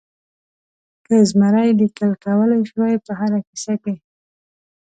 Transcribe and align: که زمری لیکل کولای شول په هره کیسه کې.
که 1.05 1.15
زمری 1.29 1.69
لیکل 1.79 2.11
کولای 2.23 2.61
شول 2.69 2.91
په 3.05 3.11
هره 3.19 3.39
کیسه 3.47 3.73
کې. 3.83 3.93